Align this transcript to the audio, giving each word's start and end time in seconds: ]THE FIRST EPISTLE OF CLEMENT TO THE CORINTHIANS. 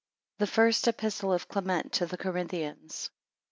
]THE 0.39 0.47
FIRST 0.47 0.87
EPISTLE 0.87 1.31
OF 1.31 1.47
CLEMENT 1.47 1.91
TO 1.93 2.07
THE 2.07 2.17
CORINTHIANS. 2.17 3.11